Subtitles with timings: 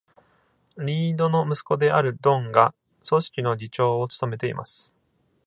[0.79, 2.73] リードの息子であるドンが、
[3.07, 4.91] 組織の議長を務めています。